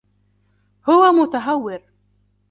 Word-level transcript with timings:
هو 0.87 1.11
متهور. 1.11 1.81